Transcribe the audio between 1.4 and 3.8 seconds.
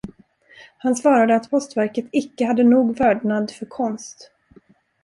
postverket icke hade nog vördnad för